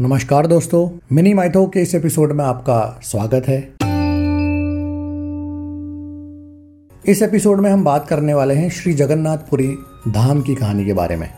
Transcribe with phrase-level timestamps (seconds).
[0.00, 3.74] नमस्कार दोस्तों, mini mytho के इस एपिसोड में आपका स्वागत है।
[7.08, 9.76] इस एपिसोड में हम बात करने वाले हैं श्री जगन्नाथपुरी
[10.08, 11.28] धाम की कहानी के बारे में।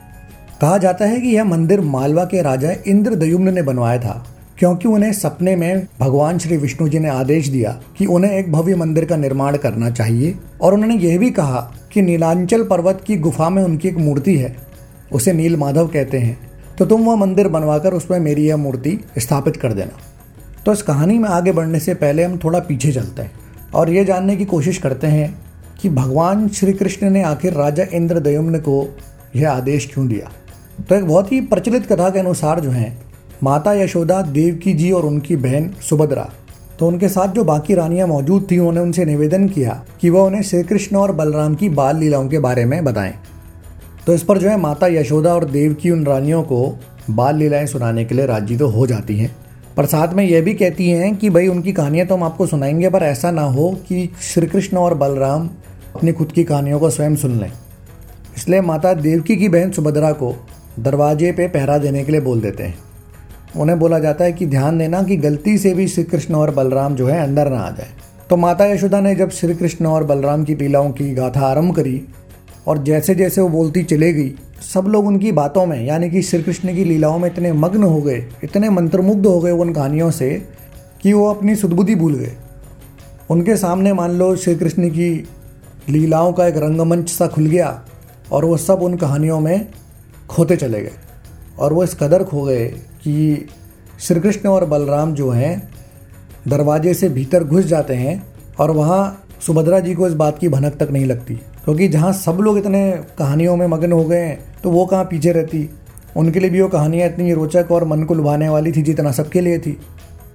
[0.60, 4.26] कहा जाता है कि यह मंदिर मालवा के राजा इंद्र इंद्रदयुम्न ने बनवाया था,
[4.58, 8.74] क्योंकि उन्हें सपने में भगवान श्री विष्णु जी ने आदेश दिया कि उन्हें एक भव्य
[8.74, 13.50] मंदिर का निर्माण करना चाहिए, और उन्होंने यह भी कहा कि नीलांचल पर्वत की गुफा
[13.50, 14.56] में उनकी एक मूर्ति है,
[15.12, 16.47] उसे नील माधव कहते हैं।
[16.78, 19.98] तो तुम वह मंदिर बनवाकर उसमें मेरी यह मूर्ति स्थापित कर देना।
[20.66, 23.32] तो इस कहानी में आगे बढ़ने से पहले हम थोड़ा पीछे चलते हैं
[23.74, 25.40] और ये जानने की कोशिश करते हैं
[25.80, 28.96] कि भगवान श्री कृष्ण ने आखिर राजा इंद्रदयुम्न को
[29.36, 30.32] यह आदेश क्यों दिया?
[30.88, 33.02] तो एक बहुत ही प्रचलित कथा के अनुसार जो हैं,
[33.42, 36.30] माता यशोदा, देवकी जी और उनकी बहन सुभद्रा।
[36.78, 40.42] तो उनके साथ जो बाकी रानियाँ मौजूद थी, उन्होंने उनसे निवेदन किया कि वह उन्हें
[40.42, 43.14] श्री कृष्ण और बलराम की बाल लीलाओं के बारे में बताएँ।
[44.08, 46.80] तो इस पर जो है माता यशोदा और देव की उन रानियों को
[47.10, 49.36] बाल लीलाएँ सुनाने के लिए राज़ी तो हो जाती हैं।
[49.76, 52.90] पर साथ में यह भी कहती हैं कि भाई, उनकी कहानियाँ तो हम आपको सुनाएँगे,
[52.90, 55.50] पर ऐसा ना हो कि श्री कृष्ण और बलराम
[55.96, 57.52] अपनी खुद की कहानियों को स्वयं सुन लें।
[58.36, 60.46] इसलिए माता देवकी की बहन सुभद्रा को
[60.78, 62.78] दरवाजे पे पहरा देने के लिए बोल देते हैं।
[63.56, 66.94] उन्हें बोला जाता है कि ध्यान देना कि गलती से भी श्री कृष्ण और बलराम
[66.94, 67.88] जो है अंदर ना आ जाए।
[68.30, 72.02] तो माता यशोदा ने जब श्री कृष्ण और बलराम की लीलाओं की गाथा आरंभ करी
[72.68, 74.34] और जैसे जैसे वो बोलती चले गई,
[74.74, 78.00] सब लोग उनकी बातों में, यानी कि श्री कृष्ण की लीलाओं में इतने मग्न हो
[78.02, 80.30] गए, इतने मंत्रमुग्ध हो गए उन कहानियों से
[81.02, 82.32] कि वो अपनी सुदबुद्धि भूल गए।
[83.30, 85.28] उनके सामने मान लो श्री कृष्ण की
[85.88, 87.82] लीलाओं का एक रंगमंच सा खुल गया
[88.32, 89.68] और वो सब उन कहानियों में
[90.28, 90.92] खोते चले गए
[91.58, 92.66] और वो इस कदर खो गए
[93.02, 93.46] कि
[94.00, 95.70] श्री कृष्ण और बलराम जो हैं,
[96.48, 98.22] दरवाजे से भीतर घुस जाते हैं
[98.58, 101.38] और वहाँ सुभद्रा जी को इस बात की भनक तक नहीं लगती।
[101.68, 102.80] क्योंकि जहाँ सब लोग इतने
[103.18, 105.70] कहानियों में मग्न हो गए हैं तो वो कहाँ पीछे रहती?
[106.16, 109.40] उनके लिए भी वो कहानियाँ इतनी रोचक और मन को लुभाने वाली थी जितना सबके
[109.40, 109.76] लिए थी।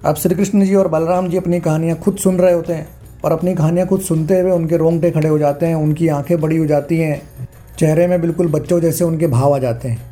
[0.04, 2.86] अब श्री कृष्ण जी और बलराम जी अपनी कहानियाँ खुद सुन रहे होते हैं
[3.24, 6.56] और अपनी कहानियाँ खुद सुनते हुए उनके रोंगटे खड़े हो जाते हैं, उनकी आँखें बड़ी
[6.56, 7.20] हो जाती हैं,
[7.78, 10.02] चेहरे में बिल्कुल बच्चों जैसे उनके भाव आ जाते हैं।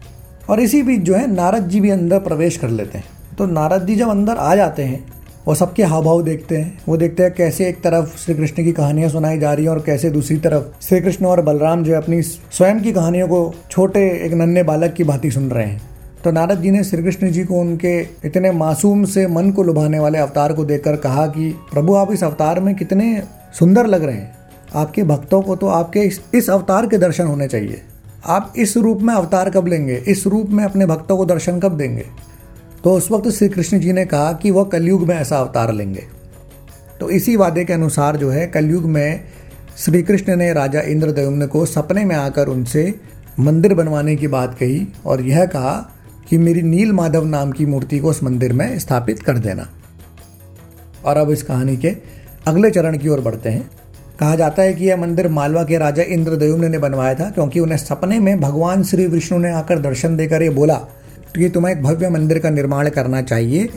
[0.50, 3.86] और इसी बीच जो है, नारद जी भी अंदर प्रवेश कर लेते हैं। तो नारद
[3.86, 5.04] जी जब अंदर आ जाते हैं
[5.48, 8.72] वो सबके हाव भाव देखते हैं। वो देखते हैं कैसे एक तरफ़ श्री कृष्ण की
[8.72, 12.22] कहानियाँ सुनाई जा रही हैं और कैसे दूसरी तरफ़ श्री कृष्ण और बलराम जो अपनी
[12.22, 15.82] स्वयं की कहानियों को छोटे एक नन्हे बालक की भांति सुन रहे हैं।
[16.24, 19.98] तो नारद जी ने श्री कृष्ण जी को उनके इतने मासूम से मन को लुभाने
[19.98, 23.22] वाले अवतार को देखकर कहा कि प्रभु आप इस अवतार में कितने
[23.58, 24.36] सुंदर लग रहे हैं।
[24.74, 27.82] आपके भक्तों को तो आपके इस, इस अवतार के दर्शन होने चाहिए।
[28.26, 30.02] आप इस रूप में अवतार कब लेंगे?
[30.08, 32.04] इस रूप में अपने भक्तों को दर्शन कब देंगे?
[32.84, 36.02] तो उस वक्त श्री कृष्ण जी ने कहा कि वह कलयुग में ऐसा अवतार लेंगे।
[37.00, 39.24] तो इसी वादे के अनुसार जो है, कलयुग में
[39.76, 42.94] श्री कृष्ण ने राजा इंद्रदयुम्न को सपने में आकर उनसे
[43.40, 45.90] मंदिर बनवाने की बात कही और यह कहा
[46.28, 49.68] कि मेरी नील माधव नाम की मूर्ति को उस मंदिर में स्थापित कर देना।
[51.04, 51.96] और अब इस कहानी के
[52.46, 53.70] अगले चरण की ओर बढ़ते हैं।
[54.20, 57.78] कहा जाता है कि यह मंदिर मालवा के राजा इंद्रदयुम्न ने बनवाया था, क्योंकि उन्हें
[57.78, 60.80] सपने में भगवान श्री विष्णु ने आकर दर्शन देकर ये बोला
[61.36, 63.68] कि तुम्हें एक भव्य मंदिर का निर्माण करना चाहिए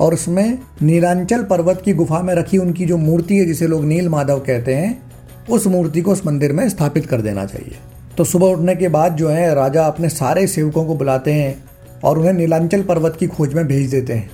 [0.00, 4.08] और उसमें नीलांचल पर्वत की गुफा में रखी उनकी जो मूर्ति है, जिसे लोग नील
[4.08, 5.02] माधव कहते हैं,
[5.50, 7.76] उस मूर्ति को उस मंदिर में स्थापित कर देना चाहिए।
[8.18, 11.64] तो सुबह उठने के बाद जो है, राजा अपने सारे सेवकों को बुलाते हैं
[12.04, 14.30] और उन्हें नीलांचल पर्वत की खोज में भेज देते हैं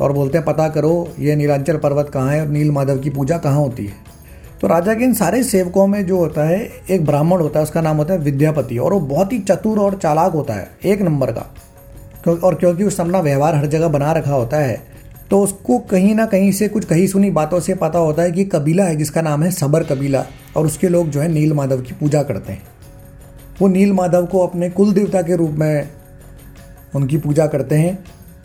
[0.00, 3.38] और बोलते हैं, पता करो, ये नीलांचल पर्वत कहाँ है और नील माधव की पूजा
[3.38, 3.92] कहाँ होती है?
[4.60, 7.80] तो राजा के इन सारे सेवकों में जो होता है, एक ब्राह्मण होता है, उसका
[7.80, 11.32] नाम होता है विद्यापति और वो बहुत ही चतुर और चालाक होता है, एक नंबर
[11.32, 11.54] का।
[12.28, 14.90] और क्योंकि उस अपना व्यवहार हर जगह बना रखा होता है
[15.30, 18.44] तो उसको कहीं ना कहीं से कुछ कहीं सुनी बातों से पता होता है कि
[18.44, 20.24] कबीला है, जिसका नाम है सबर कबीला,
[20.56, 22.62] और उसके लोग जो है नील माधव की पूजा करते हैं।
[23.60, 25.88] वो नील माधव को अपने कुल देवता के रूप में
[26.94, 27.98] उनकी पूजा करते हैं,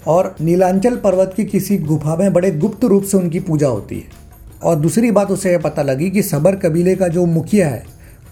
[0.08, 4.08] और नीलांचल पर्वत की किसी गुफा में बड़े गुप्त रूप से उनकी पूजा होती है।
[4.64, 7.84] और दूसरी बात उसे यह पता लगी कि सबर कबीले का जो मुखिया है,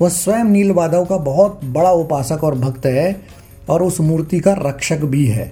[0.02, 3.22] वह स्वयं नील माधव का बहुत बड़ा उपासक और भक्त है
[3.70, 5.52] और उस मूर्ति का रक्षक भी है।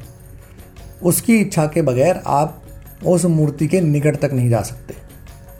[1.03, 2.61] उसकी इच्छा के बगैर आप
[3.05, 4.93] उस मूर्ति के निकट तक नहीं जा सकते।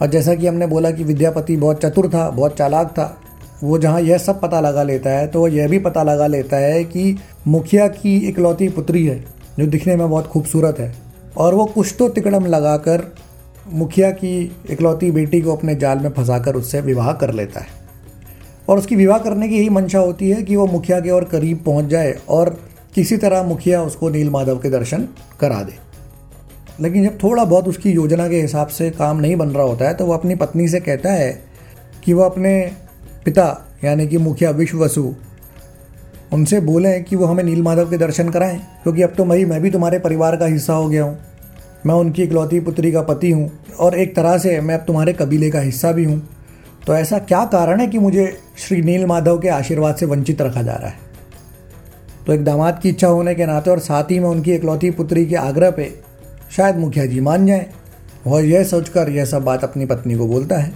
[0.02, 3.18] और जैसा कि हमने बोला कि विद्यापति बहुत चतुर था, बहुत चालाक था,
[3.64, 6.84] वो जहाँ यह सब पता लगा लेता है तो यह भी पता लगा लेता है
[6.84, 7.18] कि
[7.48, 9.20] मुखिया की इकलौती पुत्री है,
[9.60, 10.94] जो दिखने में बहुत खूबसूरत है।
[11.38, 13.12] और वो कुछ तो तिकड़म लगाकर
[13.68, 17.81] मुखिया की इकलौती बेटी को अपने जाल में फंसाकर उससे विवाह कर लेता है।
[18.68, 21.64] और उसकी विवाह करने की यही मंशा होती है कि वो मुखिया के और करीब
[21.66, 22.50] पहुँच जाए और
[22.96, 25.08] किसी तरह मुखिया उसको नील माधव के दर्शन
[25.40, 25.74] करा दे।
[26.80, 29.94] लेकिन जब थोड़ा बहुत उसकी योजना के हिसाब से काम नहीं बन रहा होता है
[29.94, 31.32] तो वो अपनी पत्नी से कहता है
[32.04, 32.72] कि वह अपने
[33.26, 33.46] पिता,
[33.84, 35.14] यानी कि मुखिया विश्व वसु
[36.34, 39.62] उनसे बोलें कि वो हमें नील माधव के दर्शन कराएँ, क्योंकि अब तो मई मैं
[39.62, 41.18] भी तुम्हारे परिवार का हिस्सा हो गया हूँ।
[41.86, 43.50] मैं उनकी इकलौती पुत्री का पति हूँ
[43.80, 46.22] और एक तरह से मैं अब तुम्हारे कबीले का हिस्सा भी हूँ।
[46.88, 50.62] तो ऐसा क्या कारण है कि मुझे श्री नील माधव के आशीर्वाद से वंचित रखा
[50.62, 51.00] जा रहा है?
[52.28, 55.26] तो एक दामाद की इच्छा होने के नाते और साथ ही में उनकी इकलौती पुत्री
[55.26, 55.96] के आग्रह पे
[56.56, 57.70] शायद मुखिया जी मान जाए।
[58.28, 60.74] वह यह सोचकर यह सब बात अपनी पत्नी को बोलता है।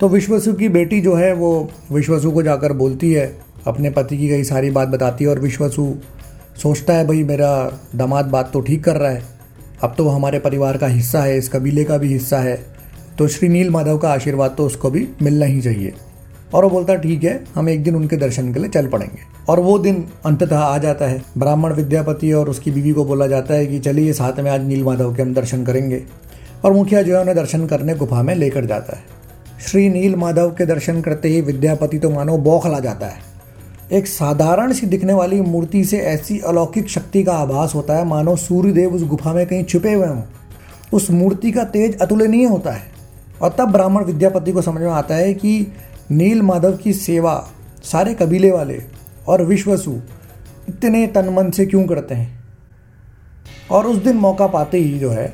[0.00, 3.36] तो विश्वसु की बेटी जो है, वो विश्वसु को जाकर बोलती है,
[3.66, 5.94] अपने पति की कई सारी बात बताती है और विश्वसु
[6.62, 9.22] सोचता है, भाई मेरा दामाद बात तो ठीक कर रहा है।
[9.82, 12.77] अब तो वो हमारे परिवार का हिस्सा है, इस कबीले का भी हिस्सा है।
[13.18, 15.94] तो श्री नील माधव का आशीर्वाद तो उसको भी मिलना ही चाहिए।
[16.54, 19.18] और वो बोलता, ठीक है, हम एक दिन उनके दर्शन के लिए चल पड़ेंगे।
[19.48, 23.54] और वो दिन अंततः आ जाता है। ब्राह्मण विद्यापति और उसकी बीवी को बोला जाता
[23.54, 26.02] है कि, चलिए, साथ में आज नील माधव के हम दर्शन करेंगे।
[26.64, 29.02] और मुखिया जो है, उन्हें दर्शन करने गुफा में लेकर जाता है।
[29.66, 33.18] श्री नील माधव के दर्शन करते ही विद्यापति तो मानो बौखला जाता है।
[33.92, 38.36] एक साधारण सी दिखने वाली मूर्ति से ऐसी अलौकिक शक्ति का आभास होता है, मानो
[38.36, 40.22] सूर्यदेव उस गुफा में कहीं छुपे हुए हों।
[40.92, 42.97] उस मूर्ति का तेज अतुलनीय होता है।
[43.42, 45.66] और तब ब्राह्मण विद्यापति को समझ में आता है कि
[46.10, 47.34] नील माधव की सेवा
[47.82, 48.82] सारे कबीले वाले
[49.28, 49.98] और विश्वसु
[50.68, 52.38] इतने तन मन से क्यों करते हैं?
[53.70, 55.32] और उस दिन मौका पाते ही जो है,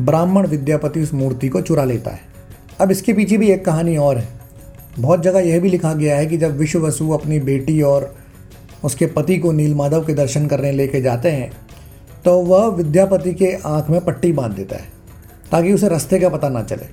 [0.00, 2.20] ब्राह्मण विद्यापति उस मूर्ति को चुरा लेता है।
[2.80, 4.28] अब इसके पीछे भी एक कहानी और है।
[4.98, 8.14] बहुत जगह यह भी लिखा गया है कि जब विश्व वसु अपनी बेटी और
[8.84, 11.50] उसके पति को नील माधव के दर्शन करने लेके जाते हैं
[12.24, 14.88] तो वह विद्यापति के आँख में पट्टी बाँध देता है,
[15.52, 16.86] ताकि उसे रास्ते का पता ना चले।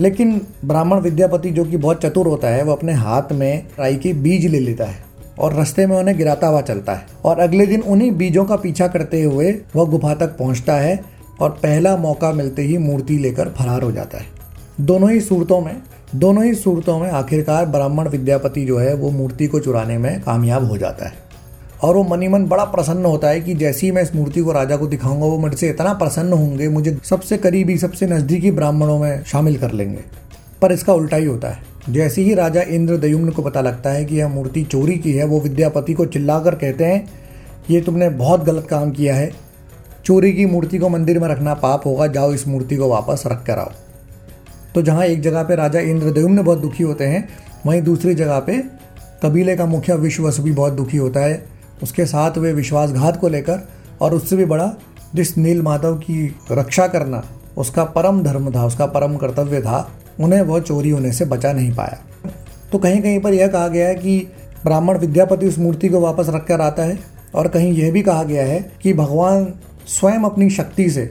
[0.00, 4.12] लेकिन ब्राह्मण विद्यापति जो कि बहुत चतुर होता है वह अपने हाथ में राई के
[4.12, 4.98] बीज ले लेता है
[5.38, 8.88] और रास्ते में उन्हें गिराता हुआ चलता है। और अगले दिन उन्हीं बीजों का पीछा
[8.88, 11.04] करते हुए वह गुफा तक पहुँचता है
[11.40, 14.26] और पहला मौका मिलते ही मूर्ति लेकर फरार हो जाता है।
[14.80, 15.76] दोनों ही सूरतों में,
[16.14, 20.64] दोनों ही सूरतों में आखिरकार ब्राह्मण विद्यापति जो है, वो मूर्ति को चुराने में कामयाब
[20.64, 21.29] हो जाता है।
[21.82, 24.52] और वो मनी मन बड़ा प्रसन्न होता है कि जैसे ही मैं इस मूर्ति को
[24.52, 28.98] राजा को दिखाऊँगा, वो मेरे से इतना प्रसन्न होंगे, मुझे सबसे करीबी, सबसे नज़दीकी ब्राह्मणों
[28.98, 30.00] में शामिल कर लेंगे।
[30.62, 31.58] पर इसका उल्टा ही होता है।
[31.90, 35.24] जैसे ही राजा इंद्र दयुम्न को पता लगता है कि यह मूर्ति चोरी की है,
[35.24, 37.10] वो विद्यापति को चिल्लाकर कहते हैं,
[37.70, 39.32] ये तुमने बहुत गलत काम किया है।
[40.04, 43.44] चोरी की मूर्ति को मंदिर में रखना पाप होगा, जाओ इस मूर्ति को वापस रख
[43.46, 43.70] कर आओ।
[44.74, 47.28] तो जहाँ एक जगह पे राजा इंद्रदेव बहुत दुखी होते हैं,
[47.66, 48.64] वहीं दूसरी जगह पे
[49.22, 51.49] कबीले का मुखिया विश्वस भी बहुत दुखी होता है।
[51.82, 53.68] उसके साथ वे विश्वासघात को लेकर
[54.00, 54.72] और उससे भी बड़ा
[55.14, 57.22] जिस नील माधव की रक्षा करना
[57.56, 59.90] उसका परम धर्म था, उसका परम कर्तव्य था,
[60.20, 62.30] उन्हें वह चोरी होने से बचा नहीं पाया।
[62.72, 64.18] तो कहीं कहीं पर यह कहा गया है कि
[64.64, 66.98] ब्राह्मण विद्यापति उस मूर्ति को वापस रख कर आता है
[67.34, 69.52] और कहीं यह भी कहा गया है कि भगवान
[69.86, 71.10] स्वयं अपनी शक्ति से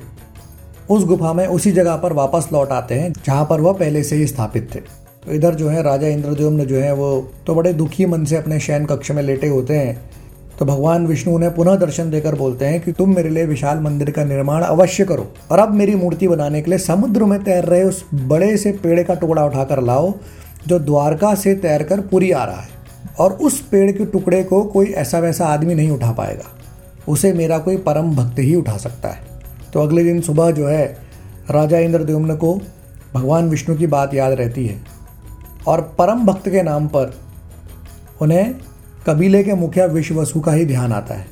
[0.89, 4.15] उस गुफा में उसी जगह पर वापस लौट आते हैं, जहाँ पर वह पहले से
[4.15, 7.74] ही स्थापित थे। तो इधर जो है राजा इंद्रदेव ने जो है, वो तो बड़े
[7.74, 10.10] दुखी मन से अपने शयन कक्ष में लेटे होते हैं।
[10.59, 14.11] तो भगवान विष्णु उन्हें पुनः दर्शन देकर बोलते हैं कि तुम मेरे लिए विशाल मंदिर
[14.11, 17.83] का निर्माण अवश्य करो और अब मेरी मूर्ति बनाने के लिए समुद्र में तैर रहे
[17.83, 20.13] उस बड़े से पेड़ का टुकड़ा उठाकर लाओ,
[20.67, 22.69] जो द्वारका से तैर कर पूरी आ रहा है।
[23.19, 26.45] और उस पेड़ के टुकड़े को कोई ऐसा वैसा आदमी नहीं उठा पाएगा।
[27.07, 29.19] उसे मेरा कोई परम भक्त ही उठा सकता है।
[29.73, 30.97] तो अगले दिन सुबह जो है,
[31.51, 32.62] राजा इंद्रद्युम्न को
[33.13, 34.79] भगवान विष्णु की बात याद रहती है।
[35.67, 37.15] और परम भक्त के नाम पर
[38.21, 38.55] उन्हें
[39.09, 41.25] कबीले के मुखिया विश्वसु का ही ध्यान आता है।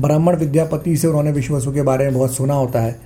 [0.00, 2.98] ब्राह्मण विद्यापति से उन्होंने विश्वसु के बारे में बहुत सुना होता है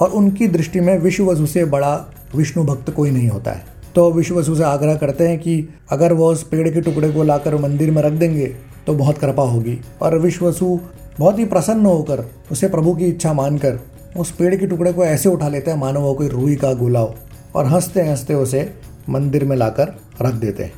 [0.00, 1.94] और उनकी दृष्टि में विश्वसु से बड़ा
[2.34, 3.64] विष्णु भक्त कोई नहीं होता है।
[3.94, 7.56] तो विश्वसु से आग्रह करते हैं कि अगर वो उस पेड़ के टुकड़े को लाकर
[7.56, 8.46] मंदिर में रख देंगे
[8.86, 10.78] तो बहुत कृपा होगी। और विश्वसु
[11.18, 13.78] बहुत ही प्रसन्न होकर उसे प्रभु की इच्छा मानकर
[14.16, 17.00] उस पेड़ के टुकड़े को ऐसे उठा लेते हैं, मानो वो कोई रूई का गोला
[17.00, 17.14] हो,
[17.54, 18.72] और हँसते हँसते उसे
[19.08, 20.72] मंदिर में लाकर रख देते हैं।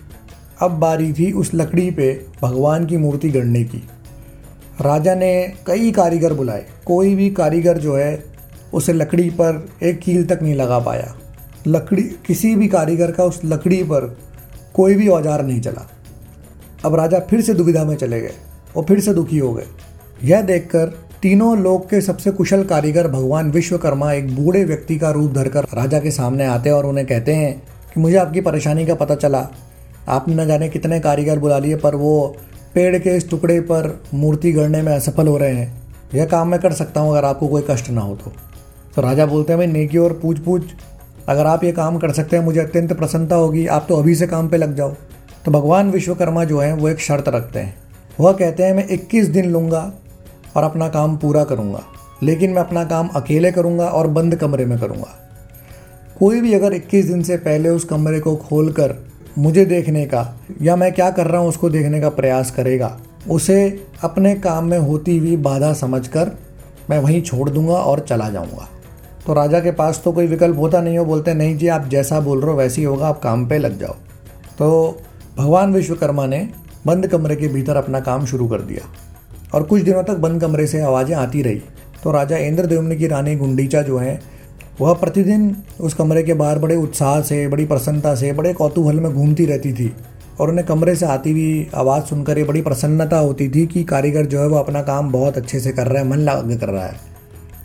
[0.61, 3.83] अब बारी थी उस लकड़ी पे भगवान की मूर्ति गढ़ने की।
[4.81, 5.33] राजा ने
[5.67, 8.25] कई कारीगर बुलाए। कोई भी कारीगर जो है,
[8.75, 11.15] उसे लकड़ी पर एक कील तक नहीं लगा पाया।
[11.67, 14.17] लकड़ी, किसी भी कारीगर का उस लकड़ी पर
[14.75, 15.89] कोई भी औज़ार नहीं चला।
[16.85, 18.35] अब राजा फिर से दुविधा में चले गए
[18.77, 19.67] और फिर से दुखी हो गए।
[20.25, 20.87] यह देखकर
[21.23, 25.99] तीनों लोक के सबसे कुशल कारीगर भगवान विश्वकर्मा एक बूढ़े व्यक्ति का रूप धरकर राजा
[26.01, 27.63] के सामने आते हैं और उन्हें कहते हैं
[27.95, 29.49] कि मुझे आपकी परेशानी का पता चला।
[30.09, 32.37] आपने न जाने कितने कारीगर बुला लिए, पर वो
[32.75, 35.83] पेड़ के इस टुकड़े पर मूर्ति गढ़ने में असफल हो रहे हैं।
[36.15, 38.33] यह काम मैं कर सकता हूँ अगर आपको कोई कष्ट ना हो तो।
[38.97, 40.63] तो राजा बोलते हैं, भाई, नेकी और पूछ पूछ
[41.29, 44.27] अगर आप ये काम कर सकते हैं, मुझे अत्यंत प्रसन्नता होगी, आप तो अभी से
[44.27, 44.95] काम पे लग जाओ।
[45.45, 47.75] तो भगवान विश्वकर्मा जो है, वो एक शर्त रखते हैं।
[48.21, 49.93] वह कहते हैं, मैं 21 दिन लूँगा
[50.57, 51.83] और अपना काम पूरा करूँगा,
[52.23, 55.19] लेकिन मैं अपना काम अकेले करूँगा और बंद कमरे में करूँगा।
[56.19, 60.27] कोई भी अगर 21 दिन से पहले उस कमरे को खोल कर मुझे देखने का,
[60.62, 62.99] या मैं क्या कर रहा हूँ उसको देखने का प्रयास करेगा,
[63.31, 66.31] उसे अपने काम में होती हुई बाधा समझकर
[66.91, 68.69] मैं वहीं छोड़ दूँगा और चला जाऊँगा।
[69.27, 72.21] तो राजा के पास तो कोई विकल्प होता नहीं हो, बोलते, नहीं जी, आप जैसा
[72.21, 73.95] बोल रहे हो, वैसे ही होगा, आप काम पे लग जाओ।
[74.59, 74.99] तो
[75.39, 76.49] भगवान विश्वकर्मा ने
[76.87, 78.89] बंद कमरे के भीतर अपना काम शुरू कर दिया
[79.55, 81.62] और कुछ दिनों तक बंद कमरे से आवाज़ें आती रही।
[82.03, 84.21] तो राजा इंद्रदेवम्न की रानी गुंडीचा जो है
[84.81, 89.12] वह प्रतिदिन उस कमरे के बाहर बड़े उत्साह से, बड़ी प्रसन्नता से, बड़े कौतूहल में
[89.14, 89.93] घूमती रहती थी
[90.41, 94.26] और उन्हें कमरे से आती हुई आवाज़ सुनकर ये बड़ी प्रसन्नता होती थी कि कारीगर
[94.26, 96.87] जो है वो अपना काम बहुत अच्छे से कर रहा है, मन लगा कर रहा
[96.87, 96.97] है।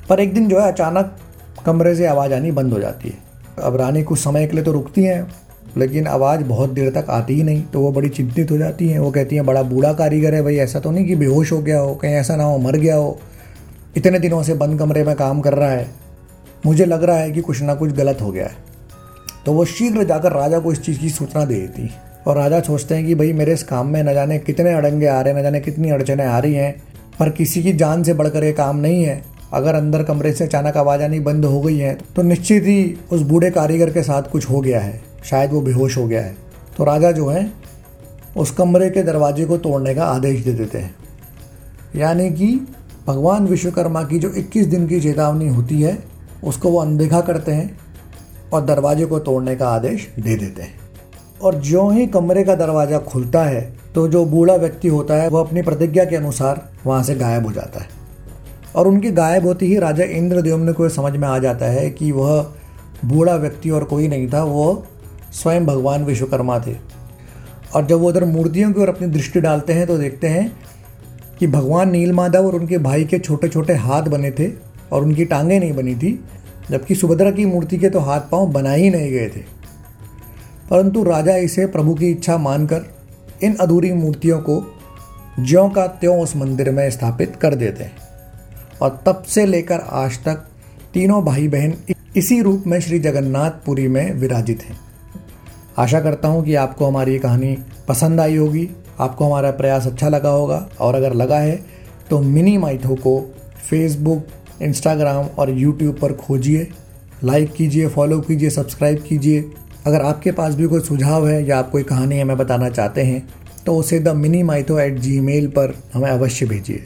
[0.09, 1.15] पर एक दिन जो है अचानक
[1.65, 3.17] कमरे से आवाज़ आनी बंद हो जाती है।
[3.59, 5.27] अब रानी कुछ समय के लिए तो रुकती हैं,
[5.77, 8.99] लेकिन आवाज़ बहुत देर तक आती ही नहीं तो वो बड़ी चिंतित हो जाती हैं।
[8.99, 11.79] वो कहती हैं, बड़ा बूढ़ा कारीगर है भाई, ऐसा तो नहीं कि बेहोश हो गया
[11.79, 13.17] हो, कहीं ऐसा ना हो, मर गया हो।
[13.97, 16.06] इतने दिनों से बंद कमरे में काम कर रहा है
[16.65, 18.55] मुझे लग रहा है कि कुछ ना कुछ गलत हो गया है।
[19.45, 21.89] तो वो शीघ्र जाकर राजा को इस चीज़ की सूचना दे देती।
[22.27, 25.21] और राजा सोचते हैं कि भाई मेरे इस काम में न जाने कितने अड़ंगे आ
[25.21, 26.83] रहे हैं, न जाने कितनी अड़चने आ रही हैं।
[27.19, 29.23] पर किसी की जान से बढ़कर ये काम नहीं है।
[29.53, 33.21] अगर अंदर कमरे से अचानक आवाज़ आनी बंद हो गई है तो निश्चित ही उस
[33.21, 36.35] बूढ़े कारीगर के साथ कुछ हो गया है। शायद वो बेहोश हो गया है।
[36.77, 37.51] तो राजा जो है,
[38.37, 40.95] उस कमरे के दरवाजे को तोड़ने का आदेश दे देते हैं।
[41.95, 42.67] यानी कि
[43.07, 47.77] भगवान विश्वकर्मा की जो 21 दिन की चेतावनी होती है उसको वो अनदेखा करते हैं
[48.53, 50.79] और दरवाजे को तोड़ने का आदेश दे देते हैं।
[51.41, 53.61] और जो ही कमरे का दरवाज़ा खुलता है
[53.95, 57.51] तो जो बूढ़ा व्यक्ति होता है वह अपनी प्रतिज्ञा के अनुसार वहाँ से गायब हो
[57.51, 57.89] जाता है।
[58.75, 62.41] और उनकी गायब होती ही राजा इंद्रदेव को समझ में आ जाता है कि वह
[63.05, 64.85] बूढ़ा व्यक्ति और कोई नहीं था, वो
[65.33, 66.75] स्वयं भगवान विश्वकर्मा थे।
[67.75, 70.51] और जब वो उधर मूर्तियों की ओर अपनी दृष्टि डालते हैं तो देखते हैं
[71.39, 74.47] कि भगवान नीलमाधव और उनके भाई के छोटे छोटे हाथ बने थे।
[74.91, 76.19] और उनकी टांगें नहीं बनी थी,
[76.71, 79.41] जबकि सुभद्रा की मूर्ति के तो हाथ पाँव बना ही नहीं गए थे।
[80.69, 82.85] परंतु राजा इसे प्रभु की इच्छा मानकर
[83.43, 84.63] इन अधूरी मूर्तियों को
[85.39, 87.95] ज्यों का त्यों उस मंदिर में स्थापित कर देते हैं।
[88.81, 90.43] और तब से लेकर आज तक
[90.93, 91.73] तीनों भाई बहन
[92.17, 94.77] इसी रूप में श्री जगन्नाथपुरी में विराजित हैं।
[95.77, 100.09] आशा करता हूँ कि आपको हमारी ये कहानी पसंद आई होगी, आपको हमारा प्रयास अच्छा
[100.09, 101.59] लगा होगा, और अगर लगा है
[102.09, 103.19] तो मिनी माइथो को
[103.69, 104.27] फेसबुक
[104.61, 106.67] इंस्टाग्राम और यूट्यूब पर खोजिए
[107.23, 109.41] लाइक कीजिए फॉलो कीजिए सब्सक्राइब कीजिए।
[109.85, 113.27] अगर आपके पास भी कोई सुझाव है या आप कोई कहानी हमें बताना चाहते हैं
[113.65, 116.85] तो उसे the mini mytho at Gmail पर हमें अवश्य भेजिए।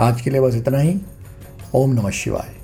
[0.00, 0.96] आज के लिए बस इतना ही।
[1.74, 2.59] ओम नमः शिवाय।